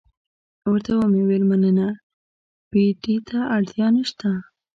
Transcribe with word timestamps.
ورته 0.69 0.91
ومې 0.97 1.21
ویل 1.27 1.43
مننه، 1.51 1.87
پېټي 2.69 3.15
ته 3.27 3.39
اړتیا 3.55 3.87
نشته. 3.95 4.29